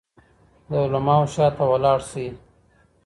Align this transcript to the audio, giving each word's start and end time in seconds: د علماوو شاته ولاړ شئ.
د 0.69 0.71
علماوو 0.83 1.31
شاته 1.35 1.63
ولاړ 1.71 1.99
شئ. 2.09 2.27